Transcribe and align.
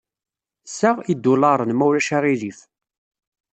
Sa 0.77 0.89
n 0.97 1.03
yidulaṛen, 1.07 1.71
ma 1.75 1.85
ulac 1.89 2.09
aɣilif. 2.17 2.59